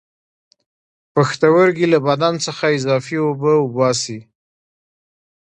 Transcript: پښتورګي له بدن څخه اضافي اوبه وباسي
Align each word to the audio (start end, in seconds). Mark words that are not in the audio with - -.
پښتورګي 1.13 1.87
له 1.93 1.99
بدن 2.07 2.33
څخه 2.45 2.65
اضافي 2.77 3.17
اوبه 3.25 3.51
وباسي 3.57 4.19